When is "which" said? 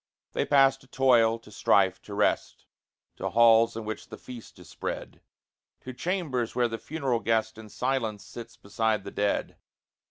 3.85-4.07